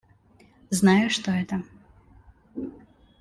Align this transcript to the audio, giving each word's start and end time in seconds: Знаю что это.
Знаю 0.71 1.11
что 1.11 1.29
это. 1.29 1.61